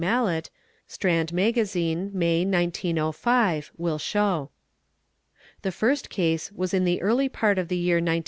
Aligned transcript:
Mallett 0.03 0.49
(Strand} 0.87 1.31
Magazine, 1.31 2.09
May, 2.11 2.43
1905) 2.43 3.71
will 3.77 3.99
show. 3.99 4.49
The 5.61 5.71
first 5.71 6.09
case 6.09 6.51
was 6.51 6.73
in 6.73 6.85
the 6.85 7.03
early 7.03 7.29
part 7.29 7.59
of 7.59 7.67
the 7.67 7.77
year 7.77 7.97
1905. 7.97 8.19